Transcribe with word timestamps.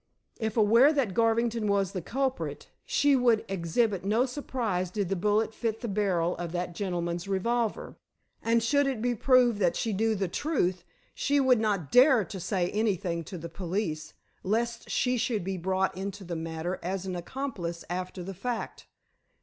If 0.39 0.57
aware 0.57 0.91
that 0.93 1.13
Garvington 1.13 1.67
was 1.67 1.91
the 1.91 2.01
culprit, 2.01 2.71
she 2.87 3.15
would 3.15 3.45
exhibit 3.47 4.03
no 4.03 4.25
surprise 4.25 4.89
did 4.89 5.09
the 5.09 5.15
bullet 5.15 5.53
fit 5.53 5.81
the 5.81 5.87
barrel 5.87 6.35
of 6.37 6.51
that 6.53 6.73
gentleman's 6.73 7.27
revolver. 7.27 7.97
And 8.41 8.63
should 8.63 8.87
it 8.87 8.99
be 8.99 9.13
proved 9.13 9.59
that 9.59 9.75
she 9.75 9.93
knew 9.93 10.15
the 10.15 10.27
truth, 10.27 10.83
she 11.13 11.39
would 11.39 11.59
not 11.59 11.91
dare 11.91 12.25
to 12.25 12.39
say 12.39 12.71
anything 12.71 13.23
to 13.25 13.37
the 13.37 13.47
police, 13.47 14.15
lest 14.41 14.89
she 14.89 15.17
should 15.19 15.43
be 15.43 15.55
brought 15.59 15.95
into 15.95 16.23
the 16.23 16.35
matter, 16.35 16.79
as 16.81 17.05
an 17.05 17.15
accomplice 17.15 17.85
after 17.87 18.23
the 18.23 18.33
fact. 18.33 18.87